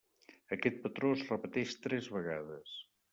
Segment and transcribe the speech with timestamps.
[0.55, 2.73] Aquest patró es repeteix tres vegades.